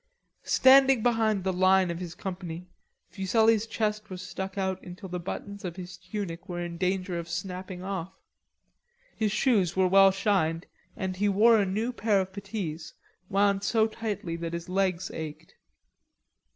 [0.49, 2.65] Standing behind the line of his company,
[3.11, 7.29] Fuselli's chest was stuck out until the buttons of his tunic were in danger of
[7.29, 8.11] snapping off.
[9.15, 10.65] His shoes were well shined,
[10.97, 12.93] and he wore a new pair of puttees,
[13.29, 15.53] wound so tightly that his legs ached.